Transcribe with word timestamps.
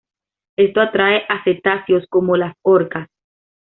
Esto 0.57 0.81
atrae 0.81 1.21
a 1.29 1.43
cetáceos 1.43 2.05
como 2.09 2.35
las 2.35 2.55
orcas. 2.63 3.07